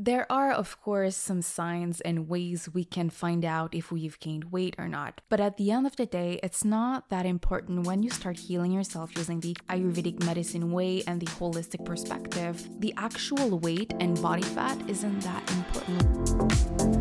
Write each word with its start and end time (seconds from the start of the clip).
There 0.00 0.30
are, 0.30 0.52
of 0.52 0.80
course, 0.80 1.16
some 1.16 1.42
signs 1.42 2.00
and 2.02 2.28
ways 2.28 2.68
we 2.72 2.84
can 2.84 3.10
find 3.10 3.44
out 3.44 3.74
if 3.74 3.90
we've 3.90 4.18
gained 4.20 4.52
weight 4.52 4.76
or 4.78 4.86
not. 4.86 5.22
But 5.28 5.40
at 5.40 5.56
the 5.56 5.72
end 5.72 5.88
of 5.88 5.96
the 5.96 6.06
day, 6.06 6.38
it's 6.40 6.64
not 6.64 7.10
that 7.10 7.26
important 7.26 7.84
when 7.84 8.04
you 8.04 8.10
start 8.10 8.38
healing 8.38 8.70
yourself 8.70 9.16
using 9.16 9.40
the 9.40 9.56
Ayurvedic 9.68 10.22
medicine 10.24 10.70
way 10.70 11.02
and 11.08 11.20
the 11.20 11.26
holistic 11.26 11.84
perspective. 11.84 12.68
The 12.78 12.94
actual 12.96 13.58
weight 13.58 13.92
and 13.98 14.22
body 14.22 14.42
fat 14.42 14.78
isn't 14.88 15.18
that 15.22 15.50
important. 15.50 16.97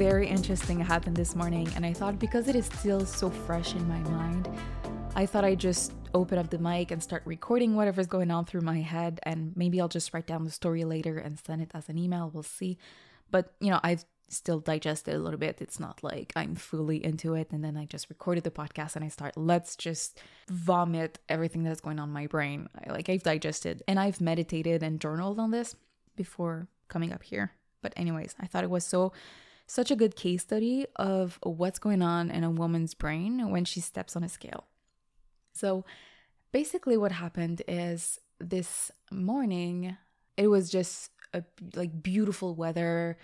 Very 0.00 0.26
interesting 0.26 0.80
happened 0.80 1.14
this 1.14 1.36
morning, 1.36 1.68
and 1.76 1.84
I 1.84 1.92
thought 1.92 2.18
because 2.18 2.48
it 2.48 2.56
is 2.56 2.64
still 2.64 3.04
so 3.04 3.28
fresh 3.28 3.74
in 3.74 3.86
my 3.86 3.98
mind, 4.08 4.48
I 5.14 5.26
thought 5.26 5.44
I'd 5.44 5.60
just 5.60 5.92
open 6.14 6.38
up 6.38 6.48
the 6.48 6.56
mic 6.56 6.90
and 6.90 7.02
start 7.02 7.20
recording 7.26 7.76
whatever's 7.76 8.06
going 8.06 8.30
on 8.30 8.46
through 8.46 8.62
my 8.62 8.78
head, 8.80 9.20
and 9.24 9.54
maybe 9.56 9.78
I'll 9.78 9.88
just 9.88 10.14
write 10.14 10.26
down 10.26 10.46
the 10.46 10.50
story 10.50 10.84
later 10.84 11.18
and 11.18 11.38
send 11.38 11.60
it 11.60 11.72
as 11.74 11.90
an 11.90 11.98
email. 11.98 12.30
We'll 12.32 12.42
see. 12.42 12.78
But, 13.30 13.52
you 13.60 13.68
know, 13.68 13.78
I've 13.82 14.06
still 14.30 14.58
digested 14.58 15.16
a 15.16 15.18
little 15.18 15.38
bit. 15.38 15.60
It's 15.60 15.78
not 15.78 16.02
like 16.02 16.32
I'm 16.34 16.54
fully 16.54 17.04
into 17.04 17.34
it 17.34 17.50
and 17.50 17.62
then 17.62 17.76
I 17.76 17.84
just 17.84 18.08
recorded 18.08 18.44
the 18.44 18.50
podcast 18.50 18.96
and 18.96 19.04
I 19.04 19.08
start, 19.08 19.36
let's 19.36 19.76
just 19.76 20.18
vomit 20.48 21.18
everything 21.28 21.62
that's 21.62 21.82
going 21.82 21.98
on 21.98 22.08
in 22.08 22.14
my 22.14 22.26
brain. 22.26 22.70
Like 22.88 23.10
I've 23.10 23.22
digested 23.22 23.82
and 23.86 24.00
I've 24.00 24.18
meditated 24.18 24.82
and 24.82 24.98
journaled 24.98 25.38
on 25.38 25.50
this 25.50 25.76
before 26.16 26.68
coming 26.88 27.12
up 27.12 27.22
here. 27.22 27.52
But, 27.82 27.92
anyways, 27.96 28.34
I 28.40 28.46
thought 28.46 28.64
it 28.64 28.70
was 28.70 28.86
so 28.86 29.12
such 29.70 29.92
a 29.92 29.96
good 29.96 30.16
case 30.16 30.42
study 30.42 30.84
of 30.96 31.38
what's 31.44 31.78
going 31.78 32.02
on 32.02 32.28
in 32.28 32.42
a 32.42 32.50
woman's 32.50 32.92
brain 32.92 33.50
when 33.50 33.64
she 33.64 33.80
steps 33.80 34.16
on 34.16 34.24
a 34.24 34.28
scale. 34.28 34.64
So 35.52 35.84
basically 36.50 36.96
what 36.96 37.12
happened 37.12 37.62
is 37.68 38.18
this 38.40 38.90
morning 39.12 39.96
it 40.36 40.48
was 40.48 40.70
just 40.70 41.12
a 41.32 41.44
like 41.76 42.02
beautiful 42.02 42.56
weather 42.56 43.16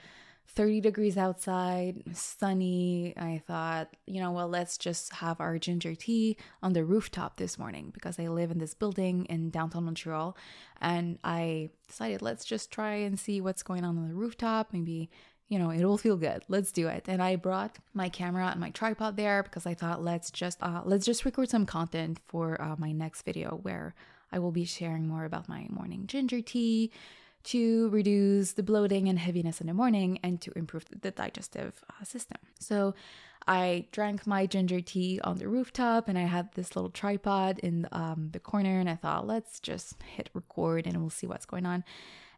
30 0.49 0.81
degrees 0.81 1.19
outside, 1.19 2.05
sunny. 2.13 3.13
I 3.17 3.43
thought, 3.45 3.97
you 4.07 4.21
know, 4.21 4.31
well, 4.31 4.47
let's 4.47 4.79
just 4.79 5.13
have 5.15 5.41
our 5.41 5.59
ginger 5.59 5.97
tea 5.97 6.37
on 6.63 6.73
the 6.73 6.85
rooftop 6.85 7.37
this 7.37 7.59
morning 7.59 7.91
because 7.93 8.21
I 8.21 8.29
live 8.29 8.53
in 8.53 8.59
this 8.59 8.73
building 8.73 9.25
in 9.25 9.51
downtown 9.51 9.87
Montreal. 9.87 10.37
And 10.81 11.19
I 11.25 11.71
decided, 11.89 12.23
let's 12.23 12.45
just 12.45 12.71
try 12.71 12.95
and 12.95 13.19
see 13.19 13.41
what's 13.41 13.65
going 13.65 13.85
on 13.85 13.99
on 13.99 14.09
the 14.09 14.15
rooftop. 14.15 14.73
Maybe 14.73 15.11
you 15.49 15.59
know, 15.59 15.71
it 15.71 15.85
will 15.85 15.99
feel 15.99 16.17
good. 16.17 16.43
Let's 16.49 16.73
do 16.73 16.89
it. 16.89 17.05
And 17.09 17.23
I 17.23 17.37
brought 17.37 17.79
my 17.95 18.09
camera 18.09 18.49
and 18.49 18.61
my 18.61 18.71
tripod 18.71 19.17
there 19.17 19.43
because 19.43 19.67
I 19.67 19.75
thought 19.75 20.03
let's 20.03 20.31
just 20.31 20.59
uh, 20.61 20.83
let's 20.85 21.07
just 21.07 21.25
record 21.25 21.51
some 21.51 21.67
content 21.67 22.21
for 22.27 22.61
uh, 22.61 22.75
my 22.79 22.93
next 22.93 23.23
video 23.23 23.61
where 23.63 23.95
I 24.33 24.39
will 24.41 24.53
be 24.53 24.65
sharing 24.65 25.07
more 25.07 25.25
about 25.25 25.49
my 25.49 25.67
morning 25.71 26.07
ginger 26.07 26.41
tea 26.41 26.91
to 27.45 27.89
reduce 27.91 28.55
the 28.55 28.63
bloating 28.65 29.09
and 29.09 29.21
heaviness 29.21 29.61
in 29.61 29.69
the 29.69 29.75
morning 29.75 30.19
and 30.25 30.41
to 30.41 30.51
improve 30.59 30.85
the 31.01 31.13
digestive 31.13 31.81
uh, 31.89 32.05
system. 32.05 32.39
So 32.59 32.95
I 33.47 33.87
drank 33.93 34.27
my 34.27 34.47
ginger 34.47 34.81
tea 34.81 35.21
on 35.23 35.37
the 35.37 35.47
rooftop 35.47 36.09
and 36.09 36.19
I 36.19 36.23
had 36.23 36.53
this 36.55 36.75
little 36.75 36.91
tripod 36.91 37.61
in 37.61 37.87
um, 37.93 38.31
the 38.33 38.41
corner 38.41 38.81
and 38.81 38.91
I 38.91 38.97
thought 38.97 39.29
let's 39.29 39.61
just 39.61 40.03
hit 40.03 40.29
record 40.35 40.89
and 40.89 40.97
we'll 41.01 41.11
see 41.11 41.29
what's 41.29 41.47
going 41.47 41.67
on. 41.67 41.85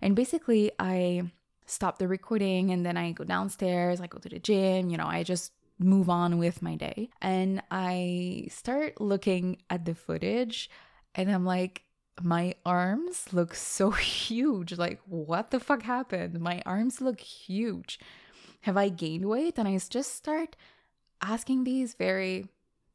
And 0.02 0.14
basically 0.14 0.72
I 0.78 1.22
stop 1.68 1.98
the 1.98 2.08
recording 2.08 2.70
and 2.70 2.84
then 2.84 2.96
I 2.96 3.12
go 3.12 3.24
downstairs, 3.24 4.00
I 4.00 4.06
go 4.06 4.18
to 4.18 4.28
the 4.28 4.38
gym, 4.38 4.90
you 4.90 4.96
know, 4.96 5.06
I 5.06 5.22
just 5.22 5.52
move 5.78 6.08
on 6.08 6.38
with 6.38 6.62
my 6.62 6.74
day. 6.74 7.10
And 7.20 7.62
I 7.70 8.48
start 8.50 9.00
looking 9.00 9.58
at 9.70 9.84
the 9.84 9.94
footage 9.94 10.70
and 11.14 11.30
I'm 11.30 11.44
like, 11.44 11.82
my 12.22 12.54
arms 12.66 13.32
look 13.32 13.54
so 13.54 13.90
huge. 13.90 14.76
Like, 14.76 15.00
what 15.06 15.50
the 15.50 15.60
fuck 15.60 15.82
happened? 15.82 16.40
My 16.40 16.62
arms 16.66 17.00
look 17.00 17.20
huge. 17.20 18.00
Have 18.62 18.76
I 18.76 18.88
gained 18.88 19.26
weight? 19.26 19.58
And 19.58 19.68
I 19.68 19.78
just 19.78 20.16
start 20.16 20.56
asking 21.22 21.64
these 21.64 21.94
very 21.94 22.46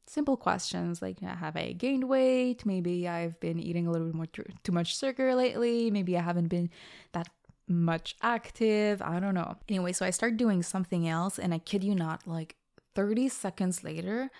simple 0.06 0.36
questions 0.36 1.00
like 1.00 1.18
have 1.20 1.56
i 1.56 1.72
gained 1.72 2.04
weight 2.04 2.66
maybe 2.66 3.08
i've 3.08 3.40
been 3.40 3.58
eating 3.58 3.86
a 3.86 3.90
little 3.90 4.06
bit 4.06 4.14
more 4.14 4.26
too, 4.26 4.44
much 4.70 4.98
sugar 4.98 5.34
lately 5.34 5.90
maybe 5.90 6.16
i 6.16 6.20
haven't 6.20 6.48
been 6.48 6.68
that 7.12 7.28
much 7.68 8.16
active. 8.22 9.00
I 9.02 9.20
don't 9.20 9.34
know. 9.34 9.56
Anyway, 9.68 9.92
so 9.92 10.04
I 10.04 10.10
start 10.10 10.36
doing 10.36 10.62
something 10.62 11.08
else, 11.08 11.38
and 11.38 11.54
I 11.54 11.58
kid 11.58 11.84
you 11.84 11.94
not, 11.94 12.26
like 12.26 12.56
30 12.94 13.28
seconds 13.28 13.82
later, 13.82 14.30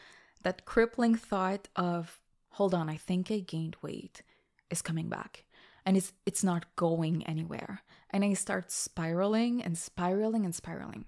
that 0.43 0.65
crippling 0.65 1.15
thought 1.15 1.69
of, 1.77 2.21
hold 2.51 2.75
on, 2.75 2.89
I 2.89 2.97
think 2.97 3.31
I 3.31 3.41
gained 3.41 3.77
weight 3.83 4.23
is 4.71 4.83
coming 4.83 5.09
back. 5.09 5.45
And 5.87 5.97
it's 5.97 6.12
it's 6.25 6.43
not 6.43 6.77
going 6.77 7.27
anywhere. 7.27 7.83
And 8.11 8.25
I 8.25 8.33
start 8.35 8.71
spiraling 8.71 9.62
and 9.62 9.77
spiraling 9.77 10.45
and 10.45 10.55
spiraling. 10.55 11.05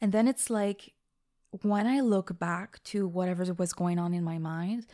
And 0.00 0.10
then 0.12 0.26
it's 0.26 0.50
like 0.50 0.94
when 1.62 1.86
I 1.86 2.00
look 2.00 2.38
back 2.38 2.82
to 2.84 3.06
whatever 3.06 3.44
was 3.54 3.72
going 3.72 3.98
on 3.98 4.14
in 4.14 4.24
my 4.24 4.38
mind, 4.38 4.86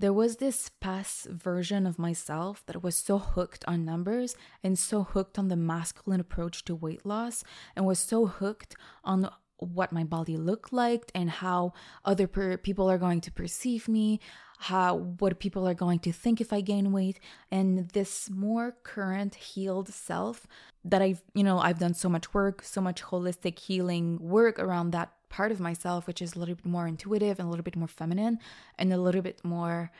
there 0.00 0.12
was 0.14 0.36
this 0.36 0.70
past 0.80 1.26
version 1.26 1.86
of 1.86 1.98
myself 1.98 2.64
that 2.64 2.82
was 2.82 2.96
so 2.96 3.18
hooked 3.18 3.62
on 3.68 3.84
numbers 3.84 4.34
and 4.64 4.78
so 4.78 5.02
hooked 5.02 5.38
on 5.38 5.48
the 5.48 5.56
masculine 5.56 6.20
approach 6.20 6.64
to 6.64 6.74
weight 6.74 7.04
loss 7.04 7.44
and 7.76 7.84
was 7.84 7.98
so 7.98 8.24
hooked 8.24 8.74
on 9.04 9.28
what 9.58 9.92
my 9.92 10.02
body 10.02 10.38
looked 10.38 10.72
like 10.72 11.10
and 11.14 11.28
how 11.28 11.74
other 12.02 12.26
per- 12.26 12.56
people 12.56 12.90
are 12.90 12.96
going 12.96 13.20
to 13.20 13.30
perceive 13.30 13.88
me 13.88 14.18
how 14.60 14.94
what 14.94 15.38
people 15.38 15.68
are 15.68 15.74
going 15.74 15.98
to 15.98 16.12
think 16.12 16.40
if 16.40 16.50
i 16.50 16.62
gain 16.62 16.92
weight 16.92 17.20
and 17.50 17.90
this 17.90 18.30
more 18.30 18.76
current 18.82 19.34
healed 19.34 19.88
self 19.88 20.46
that 20.82 21.02
i've 21.02 21.22
you 21.34 21.44
know 21.44 21.58
i've 21.58 21.78
done 21.78 21.92
so 21.92 22.08
much 22.08 22.32
work 22.32 22.62
so 22.62 22.80
much 22.80 23.02
holistic 23.02 23.58
healing 23.58 24.18
work 24.18 24.58
around 24.58 24.92
that 24.92 25.12
part 25.30 25.52
of 25.52 25.60
myself, 25.60 26.06
which 26.06 26.20
is 26.20 26.34
a 26.34 26.38
little 26.38 26.56
bit 26.56 26.66
more 26.66 26.86
intuitive 26.86 27.38
and 27.38 27.46
a 27.46 27.50
little 27.50 27.64
bit 27.64 27.76
more 27.76 27.88
feminine 27.88 28.38
and 28.78 28.92
a 28.92 29.00
little 29.00 29.22
bit 29.22 29.42
more, 29.42 29.90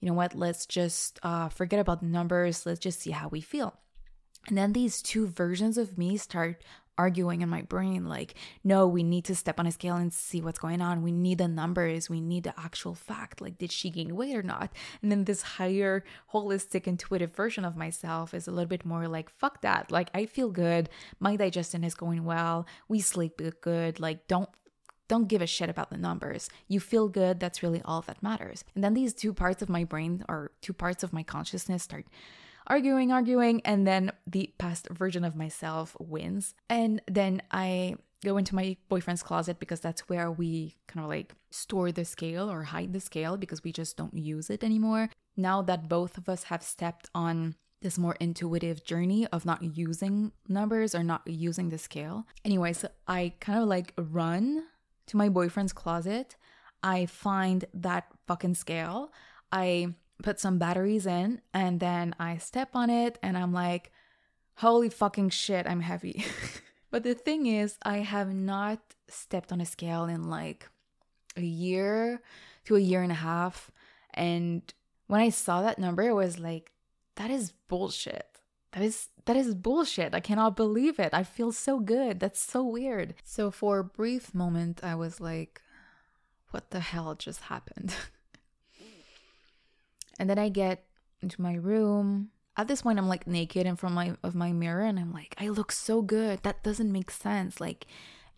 you 0.00 0.08
know 0.08 0.14
what, 0.14 0.34
let's 0.34 0.66
just 0.66 1.20
uh, 1.22 1.48
forget 1.48 1.78
about 1.78 2.00
the 2.00 2.06
numbers, 2.06 2.66
let's 2.66 2.80
just 2.80 3.00
see 3.00 3.12
how 3.12 3.28
we 3.28 3.40
feel. 3.40 3.74
And 4.48 4.58
then 4.58 4.72
these 4.72 5.02
two 5.02 5.28
versions 5.28 5.78
of 5.78 5.98
me 5.98 6.16
start 6.16 6.64
arguing 6.98 7.42
in 7.42 7.48
my 7.48 7.62
brain 7.62 8.06
like, 8.06 8.34
no, 8.64 8.86
we 8.86 9.04
need 9.04 9.24
to 9.26 9.34
step 9.34 9.60
on 9.60 9.66
a 9.66 9.72
scale 9.72 9.94
and 9.94 10.12
see 10.12 10.40
what's 10.40 10.58
going 10.58 10.82
on. 10.82 11.02
We 11.02 11.12
need 11.12 11.38
the 11.38 11.46
numbers, 11.46 12.10
we 12.10 12.20
need 12.20 12.42
the 12.42 12.58
actual 12.58 12.94
fact. 12.94 13.40
Like, 13.40 13.56
did 13.56 13.70
she 13.70 13.88
gain 13.88 14.16
weight 14.16 14.34
or 14.34 14.42
not? 14.42 14.72
And 15.00 15.10
then 15.10 15.24
this 15.24 15.42
higher, 15.42 16.04
holistic, 16.34 16.86
intuitive 16.86 17.34
version 17.34 17.64
of 17.64 17.76
myself 17.76 18.34
is 18.34 18.48
a 18.48 18.50
little 18.50 18.68
bit 18.68 18.84
more 18.84 19.06
like, 19.06 19.30
fuck 19.30 19.62
that. 19.62 19.92
Like, 19.92 20.10
I 20.12 20.26
feel 20.26 20.50
good. 20.50 20.90
My 21.20 21.36
digestion 21.36 21.84
is 21.84 21.94
going 21.94 22.24
well. 22.24 22.66
We 22.88 23.00
sleep 23.00 23.40
good. 23.60 24.00
Like, 24.00 24.26
don't 24.26 24.50
don't 25.08 25.28
give 25.28 25.42
a 25.42 25.46
shit 25.46 25.70
about 25.70 25.90
the 25.90 25.96
numbers. 25.96 26.48
You 26.68 26.80
feel 26.80 27.08
good, 27.08 27.40
that's 27.40 27.62
really 27.62 27.82
all 27.84 28.02
that 28.02 28.22
matters. 28.22 28.64
And 28.74 28.84
then 28.84 28.94
these 28.94 29.14
two 29.14 29.32
parts 29.32 29.62
of 29.62 29.68
my 29.68 29.84
brain 29.84 30.24
or 30.28 30.52
two 30.60 30.72
parts 30.72 31.02
of 31.02 31.12
my 31.12 31.22
consciousness 31.22 31.82
start 31.82 32.06
arguing, 32.66 33.10
arguing, 33.10 33.62
and 33.64 33.86
then 33.86 34.12
the 34.26 34.52
past 34.58 34.88
version 34.90 35.24
of 35.24 35.34
myself 35.34 35.96
wins. 35.98 36.54
And 36.68 37.00
then 37.06 37.42
I 37.50 37.96
go 38.24 38.36
into 38.36 38.54
my 38.54 38.76
boyfriend's 38.88 39.22
closet 39.22 39.58
because 39.58 39.80
that's 39.80 40.08
where 40.08 40.30
we 40.30 40.76
kind 40.86 41.04
of 41.04 41.08
like 41.08 41.34
store 41.50 41.92
the 41.92 42.04
scale 42.04 42.50
or 42.50 42.64
hide 42.64 42.92
the 42.92 43.00
scale 43.00 43.36
because 43.36 43.64
we 43.64 43.72
just 43.72 43.96
don't 43.96 44.16
use 44.16 44.50
it 44.50 44.62
anymore. 44.62 45.08
Now 45.36 45.62
that 45.62 45.88
both 45.88 46.18
of 46.18 46.28
us 46.28 46.44
have 46.44 46.62
stepped 46.62 47.08
on 47.14 47.54
this 47.80 47.96
more 47.96 48.16
intuitive 48.18 48.84
journey 48.84 49.26
of 49.28 49.46
not 49.46 49.62
using 49.62 50.32
numbers 50.48 50.96
or 50.96 51.04
not 51.04 51.22
using 51.26 51.68
the 51.68 51.78
scale. 51.78 52.26
Anyway, 52.44 52.72
so 52.72 52.88
I 53.06 53.34
kind 53.38 53.60
of 53.62 53.68
like 53.68 53.94
run 53.96 54.64
to 55.08 55.16
my 55.16 55.28
boyfriend's 55.28 55.72
closet. 55.72 56.36
I 56.82 57.06
find 57.06 57.64
that 57.74 58.06
fucking 58.26 58.54
scale. 58.54 59.12
I 59.50 59.94
put 60.22 60.40
some 60.40 60.58
batteries 60.58 61.06
in 61.06 61.40
and 61.52 61.80
then 61.80 62.14
I 62.18 62.38
step 62.38 62.70
on 62.74 62.90
it 62.90 63.18
and 63.22 63.36
I'm 63.36 63.52
like, 63.52 63.92
holy 64.56 64.88
fucking 64.88 65.30
shit, 65.30 65.66
I'm 65.66 65.80
heavy. 65.80 66.24
but 66.90 67.02
the 67.02 67.14
thing 67.14 67.46
is, 67.46 67.76
I 67.82 67.98
have 67.98 68.32
not 68.32 68.80
stepped 69.08 69.52
on 69.52 69.60
a 69.60 69.66
scale 69.66 70.04
in 70.04 70.28
like 70.28 70.68
a 71.36 71.42
year 71.42 72.20
to 72.64 72.76
a 72.76 72.80
year 72.80 73.02
and 73.02 73.12
a 73.12 73.16
half. 73.16 73.70
And 74.14 74.62
when 75.06 75.20
I 75.20 75.30
saw 75.30 75.62
that 75.62 75.78
number, 75.78 76.02
it 76.02 76.14
was 76.14 76.38
like, 76.38 76.72
that 77.16 77.30
is 77.30 77.52
bullshit. 77.68 78.26
That 78.72 78.82
is 78.82 79.08
that 79.28 79.36
is 79.36 79.54
bullshit. 79.54 80.14
I 80.14 80.20
cannot 80.20 80.56
believe 80.56 80.98
it. 80.98 81.10
I 81.12 81.22
feel 81.22 81.52
so 81.52 81.80
good. 81.80 82.18
That's 82.18 82.40
so 82.40 82.64
weird. 82.64 83.14
So 83.24 83.50
for 83.50 83.78
a 83.78 83.84
brief 83.84 84.34
moment 84.34 84.80
I 84.82 84.94
was 84.94 85.20
like 85.20 85.60
what 86.50 86.70
the 86.70 86.80
hell 86.80 87.14
just 87.14 87.42
happened? 87.42 87.94
and 90.18 90.30
then 90.30 90.38
I 90.38 90.48
get 90.48 90.84
into 91.20 91.42
my 91.42 91.54
room. 91.54 92.30
At 92.56 92.68
this 92.68 92.80
point 92.82 92.98
I'm 92.98 93.08
like 93.08 93.26
naked 93.26 93.66
in 93.66 93.76
front 93.76 93.92
of 93.92 93.96
my 93.96 94.16
of 94.26 94.34
my 94.34 94.52
mirror 94.52 94.84
and 94.84 94.98
I'm 94.98 95.12
like 95.12 95.34
I 95.38 95.48
look 95.48 95.72
so 95.72 96.00
good. 96.00 96.42
That 96.42 96.62
doesn't 96.62 96.90
make 96.90 97.10
sense. 97.10 97.60
Like 97.60 97.86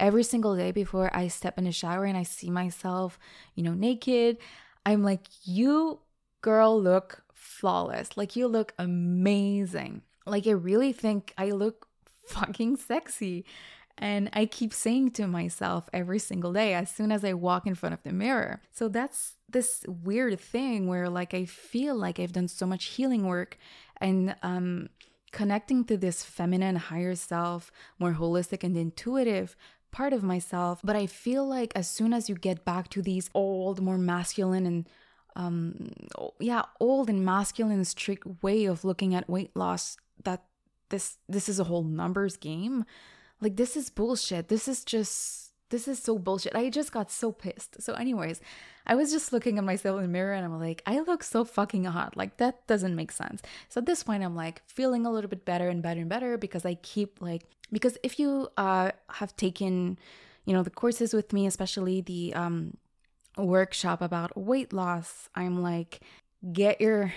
every 0.00 0.24
single 0.24 0.56
day 0.56 0.72
before 0.72 1.08
I 1.14 1.28
step 1.28 1.56
in 1.56 1.64
the 1.64 1.72
shower 1.72 2.04
and 2.04 2.18
I 2.18 2.24
see 2.24 2.50
myself, 2.50 3.16
you 3.54 3.62
know, 3.62 3.74
naked, 3.74 4.38
I'm 4.84 5.04
like, 5.04 5.26
you 5.44 6.00
girl 6.40 6.80
look 6.80 7.22
flawless. 7.34 8.16
Like, 8.16 8.34
you 8.34 8.46
look 8.48 8.72
amazing. 8.78 10.02
Like, 10.26 10.46
I 10.46 10.52
really 10.52 10.92
think 10.92 11.32
I 11.38 11.50
look 11.50 11.86
fucking 12.26 12.76
sexy. 12.76 13.44
And 13.98 14.30
I 14.32 14.46
keep 14.46 14.72
saying 14.72 15.10
to 15.12 15.26
myself 15.26 15.90
every 15.92 16.18
single 16.18 16.54
day 16.54 16.72
as 16.72 16.90
soon 16.90 17.12
as 17.12 17.22
I 17.22 17.34
walk 17.34 17.66
in 17.66 17.74
front 17.74 17.92
of 17.92 18.02
the 18.02 18.12
mirror. 18.12 18.62
So 18.72 18.88
that's 18.88 19.36
this 19.46 19.84
weird 19.86 20.40
thing 20.40 20.86
where, 20.86 21.10
like, 21.10 21.34
I 21.34 21.44
feel 21.44 21.94
like 21.94 22.18
I've 22.18 22.32
done 22.32 22.48
so 22.48 22.66
much 22.66 22.86
healing 22.86 23.26
work 23.26 23.58
and 24.00 24.34
um, 24.42 24.88
connecting 25.32 25.84
to 25.84 25.98
this 25.98 26.24
feminine, 26.24 26.76
higher 26.76 27.14
self, 27.14 27.70
more 27.98 28.14
holistic 28.14 28.64
and 28.64 28.76
intuitive 28.76 29.54
part 29.90 30.14
of 30.14 30.22
myself. 30.22 30.80
But 30.82 30.96
I 30.96 31.06
feel 31.06 31.46
like 31.46 31.72
as 31.74 31.88
soon 31.90 32.14
as 32.14 32.28
you 32.28 32.36
get 32.36 32.64
back 32.64 32.88
to 32.90 33.02
these 33.02 33.28
old, 33.34 33.82
more 33.82 33.98
masculine 33.98 34.66
and 34.66 34.88
um 35.36 35.92
yeah 36.40 36.62
old 36.80 37.08
and 37.08 37.24
masculine 37.24 37.84
strict 37.84 38.42
way 38.42 38.64
of 38.64 38.84
looking 38.84 39.14
at 39.14 39.30
weight 39.30 39.54
loss 39.54 39.96
that 40.24 40.44
this 40.88 41.18
this 41.28 41.48
is 41.48 41.60
a 41.60 41.64
whole 41.64 41.84
numbers 41.84 42.36
game. 42.36 42.84
Like 43.40 43.56
this 43.56 43.76
is 43.76 43.90
bullshit. 43.90 44.48
This 44.48 44.68
is 44.68 44.84
just 44.84 45.52
this 45.70 45.86
is 45.86 46.02
so 46.02 46.18
bullshit. 46.18 46.54
I 46.54 46.68
just 46.68 46.92
got 46.92 47.10
so 47.10 47.32
pissed. 47.32 47.82
So 47.82 47.94
anyways 47.94 48.40
i 48.86 48.94
was 48.94 49.12
just 49.12 49.30
looking 49.30 49.58
at 49.58 49.62
myself 49.62 49.98
in 49.98 50.02
the 50.02 50.08
mirror 50.08 50.32
and 50.32 50.42
i'm 50.42 50.58
like 50.58 50.82
i 50.86 50.98
look 51.00 51.22
so 51.22 51.44
fucking 51.44 51.84
hot. 51.84 52.16
Like 52.16 52.38
that 52.38 52.66
doesn't 52.66 52.96
make 52.96 53.12
sense. 53.12 53.42
So 53.68 53.80
at 53.80 53.86
this 53.86 54.02
point 54.02 54.24
i'm 54.24 54.36
like 54.36 54.62
feeling 54.66 55.06
a 55.06 55.10
little 55.10 55.30
bit 55.30 55.44
better 55.44 55.68
and 55.68 55.82
better 55.82 56.00
and 56.00 56.08
better 56.08 56.36
because 56.38 56.64
i 56.64 56.74
keep 56.74 57.20
like 57.20 57.42
because 57.70 57.98
if 58.02 58.18
you 58.18 58.48
uh 58.56 58.90
have 59.10 59.36
taken 59.36 59.98
you 60.44 60.52
know 60.52 60.62
the 60.62 60.70
courses 60.70 61.14
with 61.14 61.32
me 61.32 61.46
especially 61.46 62.00
the 62.00 62.34
um 62.34 62.76
workshop 63.36 64.00
about 64.00 64.36
weight 64.36 64.72
loss, 64.72 65.28
I'm 65.34 65.62
like, 65.62 66.00
get 66.52 66.80
your 66.80 67.12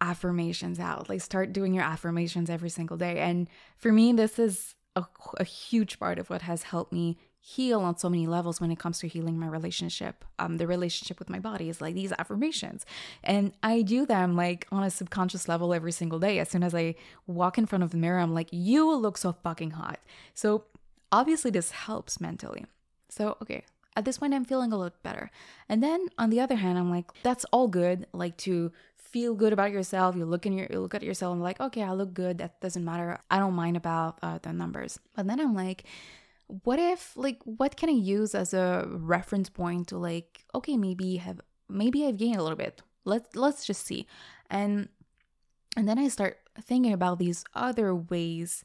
affirmations 0.00 0.78
out. 0.78 1.08
Like, 1.08 1.20
start 1.20 1.52
doing 1.52 1.74
your 1.74 1.84
affirmations 1.84 2.50
every 2.50 2.70
single 2.70 2.96
day. 2.96 3.18
And 3.18 3.48
for 3.76 3.92
me, 3.92 4.12
this 4.12 4.38
is 4.38 4.74
a, 4.96 5.04
a, 5.38 5.44
huge 5.44 5.98
part 5.98 6.18
of 6.18 6.30
what 6.30 6.42
has 6.42 6.64
helped 6.64 6.92
me 6.92 7.16
heal 7.40 7.80
on 7.80 7.96
so 7.96 8.08
many 8.10 8.26
levels 8.26 8.60
when 8.60 8.70
it 8.70 8.78
comes 8.78 8.98
to 8.98 9.08
healing 9.08 9.38
my 9.38 9.46
relationship. 9.46 10.24
Um, 10.38 10.58
the 10.58 10.66
relationship 10.66 11.18
with 11.18 11.30
my 11.30 11.38
body 11.38 11.68
is 11.68 11.80
like 11.80 11.94
these 11.94 12.12
affirmations. 12.18 12.84
And 13.22 13.52
I 13.62 13.82
do 13.82 14.04
them 14.04 14.36
like 14.36 14.66
on 14.70 14.82
a 14.82 14.90
subconscious 14.90 15.48
level 15.48 15.72
every 15.72 15.92
single 15.92 16.18
day. 16.18 16.38
As 16.38 16.50
soon 16.50 16.62
as 16.62 16.74
I 16.74 16.96
walk 17.26 17.56
in 17.56 17.66
front 17.66 17.84
of 17.84 17.90
the 17.90 17.96
mirror, 17.96 18.18
I'm 18.18 18.34
like, 18.34 18.48
you 18.50 18.94
look 18.94 19.16
so 19.16 19.32
fucking 19.32 19.72
hot. 19.72 20.00
So 20.34 20.64
obviously, 21.10 21.50
this 21.50 21.70
helps 21.70 22.20
mentally. 22.20 22.66
So, 23.08 23.36
okay, 23.42 23.64
at 23.96 24.04
this 24.04 24.18
point 24.18 24.32
i'm 24.32 24.44
feeling 24.44 24.72
a 24.72 24.76
lot 24.76 25.02
better 25.02 25.30
and 25.68 25.82
then 25.82 26.06
on 26.16 26.30
the 26.30 26.40
other 26.40 26.54
hand 26.54 26.78
i'm 26.78 26.90
like 26.90 27.10
that's 27.22 27.44
all 27.46 27.68
good 27.68 28.06
like 28.12 28.36
to 28.36 28.72
feel 29.10 29.34
good 29.34 29.52
about 29.52 29.72
yourself 29.72 30.16
you 30.16 30.24
look 30.24 30.46
in 30.46 30.52
your 30.52 30.66
you 30.70 30.80
look 30.80 30.94
at 30.94 31.02
yourself 31.02 31.32
and 31.32 31.42
like 31.42 31.60
okay 31.60 31.82
i 31.82 31.92
look 31.92 32.14
good 32.14 32.38
that 32.38 32.60
doesn't 32.60 32.84
matter 32.84 33.18
i 33.30 33.38
don't 33.38 33.54
mind 33.54 33.76
about 33.76 34.18
uh, 34.22 34.38
the 34.42 34.52
numbers. 34.52 34.98
But 35.16 35.26
then 35.26 35.40
i'm 35.40 35.54
like 35.54 35.84
what 36.46 36.78
if 36.78 37.12
like 37.16 37.38
what 37.44 37.76
can 37.76 37.88
i 37.88 37.92
use 37.92 38.34
as 38.34 38.54
a 38.54 38.86
reference 38.88 39.48
point 39.48 39.88
to 39.88 39.98
like 39.98 40.44
okay 40.54 40.76
maybe 40.76 41.16
have 41.16 41.40
maybe 41.68 42.06
i've 42.06 42.16
gained 42.16 42.36
a 42.36 42.42
little 42.42 42.56
bit. 42.56 42.82
Let's 43.04 43.34
let's 43.34 43.64
just 43.64 43.86
see. 43.86 44.06
And 44.48 44.88
and 45.76 45.88
then 45.88 45.98
i 45.98 46.08
start 46.08 46.38
thinking 46.60 46.92
about 46.92 47.18
these 47.18 47.44
other 47.54 47.94
ways 47.94 48.62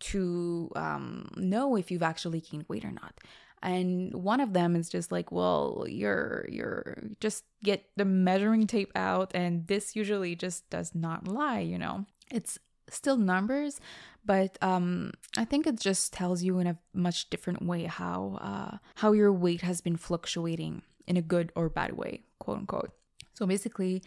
to 0.00 0.70
um, 0.76 1.28
know 1.36 1.76
if 1.76 1.90
you've 1.90 2.02
actually 2.02 2.40
gained 2.40 2.64
weight 2.68 2.84
or 2.84 2.92
not 2.92 3.14
and 3.62 4.14
one 4.14 4.40
of 4.40 4.52
them 4.52 4.76
is 4.76 4.88
just 4.88 5.10
like 5.10 5.32
well 5.32 5.84
you're 5.88 6.46
you're 6.48 6.96
just 7.20 7.44
get 7.62 7.84
the 7.96 8.04
measuring 8.04 8.66
tape 8.66 8.92
out 8.94 9.30
and 9.34 9.66
this 9.66 9.96
usually 9.96 10.34
just 10.34 10.68
does 10.70 10.94
not 10.94 11.26
lie 11.26 11.60
you 11.60 11.78
know 11.78 12.04
it's 12.30 12.58
still 12.88 13.16
numbers 13.16 13.80
but 14.24 14.56
um 14.62 15.12
i 15.36 15.44
think 15.44 15.66
it 15.66 15.78
just 15.78 16.12
tells 16.12 16.42
you 16.42 16.58
in 16.58 16.66
a 16.66 16.78
much 16.94 17.28
different 17.30 17.62
way 17.62 17.84
how 17.84 18.38
uh 18.40 18.78
how 18.96 19.12
your 19.12 19.32
weight 19.32 19.60
has 19.60 19.80
been 19.80 19.96
fluctuating 19.96 20.82
in 21.06 21.16
a 21.16 21.22
good 21.22 21.52
or 21.54 21.68
bad 21.68 21.96
way 21.96 22.22
quote 22.38 22.58
unquote 22.58 22.92
so 23.34 23.46
basically 23.46 24.02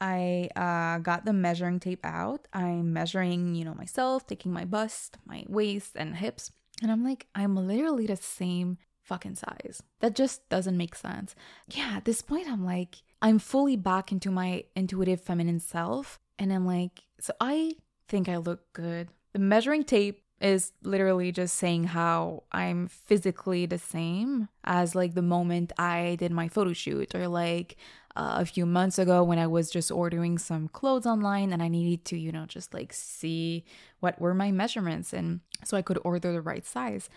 I 0.00 0.48
uh, 0.56 0.98
got 0.98 1.26
the 1.26 1.32
measuring 1.32 1.78
tape 1.78 2.04
out. 2.04 2.48
I'm 2.54 2.92
measuring, 2.92 3.54
you 3.54 3.64
know, 3.66 3.74
myself, 3.74 4.26
taking 4.26 4.52
my 4.52 4.64
bust, 4.64 5.18
my 5.26 5.44
waist, 5.46 5.92
and 5.94 6.16
hips. 6.16 6.52
And 6.82 6.90
I'm 6.90 7.04
like, 7.04 7.26
I'm 7.34 7.56
literally 7.56 8.06
the 8.06 8.16
same 8.16 8.78
fucking 9.02 9.34
size. 9.34 9.82
That 10.00 10.14
just 10.14 10.48
doesn't 10.48 10.76
make 10.76 10.94
sense. 10.94 11.34
Yeah, 11.68 11.94
at 11.96 12.04
this 12.04 12.22
point, 12.22 12.48
I'm 12.48 12.64
like, 12.64 13.02
I'm 13.20 13.38
fully 13.38 13.76
back 13.76 14.12
into 14.12 14.30
my 14.30 14.64
intuitive 14.74 15.20
feminine 15.20 15.60
self. 15.60 16.18
And 16.38 16.52
I'm 16.52 16.66
like, 16.66 17.02
so 17.18 17.32
I 17.40 17.74
think 18.08 18.28
I 18.28 18.36
look 18.38 18.72
good. 18.72 19.08
The 19.32 19.38
measuring 19.38 19.84
tape 19.84 20.22
is 20.40 20.72
literally 20.82 21.32
just 21.32 21.56
saying 21.56 21.84
how 21.84 22.44
I'm 22.50 22.86
physically 22.88 23.66
the 23.66 23.78
same 23.78 24.48
as 24.64 24.94
like 24.94 25.14
the 25.14 25.22
moment 25.22 25.72
I 25.78 26.16
did 26.18 26.32
my 26.32 26.48
photo 26.48 26.72
shoot 26.72 27.14
or 27.14 27.28
like 27.28 27.76
uh, 28.16 28.36
a 28.38 28.44
few 28.44 28.66
months 28.66 28.98
ago 28.98 29.22
when 29.22 29.38
I 29.38 29.46
was 29.46 29.70
just 29.70 29.90
ordering 29.90 30.38
some 30.38 30.68
clothes 30.68 31.06
online 31.06 31.52
and 31.52 31.62
I 31.62 31.68
needed 31.68 32.04
to, 32.06 32.18
you 32.18 32.32
know, 32.32 32.46
just 32.46 32.74
like 32.74 32.92
see 32.92 33.64
what 34.00 34.20
were 34.20 34.34
my 34.34 34.50
measurements 34.50 35.12
and 35.12 35.40
so 35.64 35.76
I 35.76 35.82
could 35.82 35.98
order 36.04 36.32
the 36.32 36.40
right 36.40 36.66
size. 36.66 37.08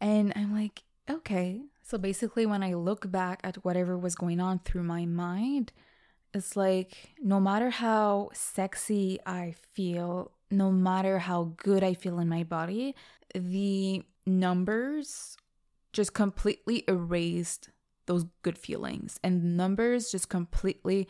And 0.00 0.32
I'm 0.36 0.52
like, 0.52 0.82
okay. 1.08 1.62
So 1.82 1.98
basically, 1.98 2.46
when 2.46 2.62
I 2.62 2.74
look 2.74 3.10
back 3.10 3.40
at 3.44 3.64
whatever 3.64 3.96
was 3.96 4.14
going 4.14 4.40
on 4.40 4.60
through 4.60 4.84
my 4.84 5.04
mind, 5.06 5.72
it's 6.32 6.56
like 6.56 7.14
no 7.22 7.40
matter 7.40 7.70
how 7.70 8.30
sexy 8.32 9.18
I 9.24 9.54
feel, 9.72 10.32
no 10.50 10.70
matter 10.70 11.20
how 11.20 11.52
good 11.56 11.82
I 11.84 11.94
feel 11.94 12.18
in 12.18 12.28
my 12.28 12.42
body, 12.42 12.94
the 13.34 14.02
numbers 14.26 15.36
just 15.92 16.12
completely 16.12 16.84
erased 16.88 17.70
those 18.06 18.26
good 18.42 18.58
feelings. 18.58 19.18
And 19.22 19.56
numbers 19.56 20.10
just 20.10 20.28
completely 20.28 21.08